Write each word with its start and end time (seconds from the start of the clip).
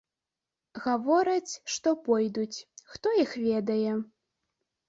Гавораць, 0.85 1.53
што 1.75 1.93
пойдуць, 2.07 2.57
хто 2.95 3.15
іх 3.25 3.37
ведае. 3.47 3.91